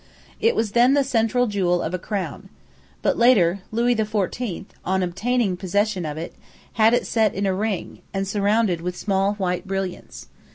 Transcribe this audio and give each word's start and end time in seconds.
"It 0.39 0.55
was 0.55 0.71
then 0.71 0.95
the 0.95 1.03
central 1.03 1.45
jewel 1.45 1.83
of 1.83 1.93
a 1.93 1.99
crown. 1.99 2.49
But 3.03 3.19
later, 3.19 3.59
Louis 3.71 3.95
XIV, 3.95 4.65
on 4.83 5.03
obtaining 5.03 5.55
possession 5.57 6.07
of 6.07 6.17
it, 6.17 6.33
had 6.73 6.95
it 6.95 7.05
set 7.05 7.35
in 7.35 7.45
a 7.45 7.53
ring, 7.53 7.99
and 8.11 8.27
surrounded 8.27 8.81
with 8.81 8.97
small 8.97 9.33
white 9.35 9.67
brilliants. 9.67 10.25